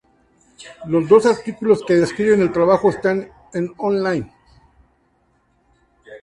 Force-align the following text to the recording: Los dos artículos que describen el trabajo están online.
Los 0.87 1.07
dos 1.07 1.27
artículos 1.27 1.83
que 1.85 1.93
describen 1.93 2.41
el 2.41 2.51
trabajo 2.51 2.89
están 2.89 3.29
online. 3.77 4.33